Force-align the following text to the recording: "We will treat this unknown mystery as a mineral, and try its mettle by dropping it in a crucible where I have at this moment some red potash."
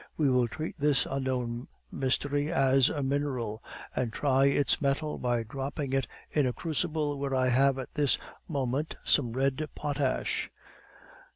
"We 0.17 0.31
will 0.31 0.47
treat 0.47 0.79
this 0.79 1.05
unknown 1.07 1.67
mystery 1.91 2.51
as 2.51 2.89
a 2.89 3.03
mineral, 3.03 3.61
and 3.95 4.11
try 4.11 4.45
its 4.45 4.81
mettle 4.81 5.19
by 5.19 5.43
dropping 5.43 5.93
it 5.93 6.07
in 6.31 6.47
a 6.47 6.53
crucible 6.53 7.19
where 7.19 7.35
I 7.35 7.49
have 7.49 7.77
at 7.77 7.93
this 7.93 8.17
moment 8.49 8.95
some 9.03 9.31
red 9.33 9.67
potash." 9.75 10.49